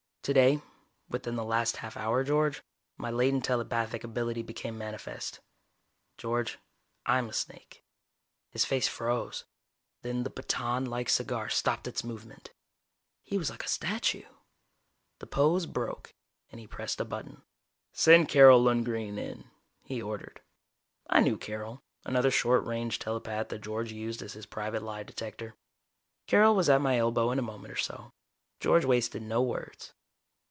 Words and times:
"Today, 0.23 0.61
within 1.09 1.35
the 1.35 1.43
last 1.43 1.77
half 1.77 1.97
hour, 1.97 2.23
George, 2.23 2.61
my 2.95 3.09
latent 3.09 3.43
telepathic 3.43 4.03
ability 4.03 4.43
became 4.43 4.77
manifest. 4.77 5.39
George, 6.19 6.59
I'm 7.07 7.27
a 7.29 7.33
snake." 7.33 7.83
His 8.51 8.63
face 8.63 8.87
froze. 8.87 9.45
Then 10.03 10.21
the 10.21 10.29
batonlike 10.29 11.09
cigar 11.09 11.49
stopped 11.49 11.87
its 11.87 12.03
movement. 12.03 12.51
He 13.23 13.39
was 13.39 13.49
like 13.49 13.63
a 13.65 13.67
statue. 13.67 14.27
The 15.17 15.25
pose 15.25 15.65
broke, 15.65 16.13
and 16.51 16.59
he 16.61 16.67
pressed 16.67 17.01
a 17.01 17.05
button. 17.05 17.41
"Send 17.91 18.29
Carol 18.29 18.61
Lundgren 18.61 19.17
in," 19.17 19.49
he 19.81 20.03
ordered. 20.03 20.41
I 21.09 21.21
knew 21.21 21.35
Carol, 21.35 21.81
another 22.05 22.29
short 22.29 22.63
range 22.65 22.99
telepath 22.99 23.49
that 23.49 23.63
George 23.63 23.91
used 23.91 24.21
as 24.21 24.33
his 24.33 24.45
private 24.45 24.83
lie 24.83 25.01
detector. 25.01 25.55
Carol 26.27 26.53
was 26.53 26.69
at 26.69 26.79
my 26.79 26.99
elbow 26.99 27.31
in 27.31 27.39
a 27.39 27.41
moment 27.41 27.73
or 27.73 27.81
so. 27.81 28.11
George 28.59 28.85
wasted 28.85 29.23
no 29.23 29.41
words. 29.41 29.95